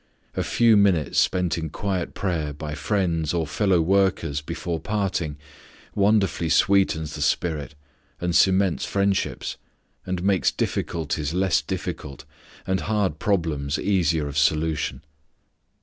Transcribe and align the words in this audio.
A 0.35 0.41
few 0.41 0.75
minutes 0.77 1.19
spent 1.19 1.59
in 1.59 1.69
quiet 1.69 2.15
prayer 2.15 2.53
by 2.53 2.73
friends 2.73 3.35
or 3.35 3.45
fellow 3.45 3.79
workers 3.81 4.41
before 4.41 4.79
parting 4.79 5.37
wonderfully 5.93 6.49
sweetens 6.49 7.13
the 7.13 7.21
spirit, 7.21 7.75
and 8.19 8.35
cements 8.35 8.83
friendships, 8.83 9.57
and 10.03 10.23
makes 10.23 10.51
difficulties 10.51 11.35
less 11.35 11.61
difficult, 11.61 12.25
and 12.65 12.79
hard 12.79 13.19
problems 13.19 13.77
easier 13.77 14.27
of 14.27 14.39
solution. 14.39 15.03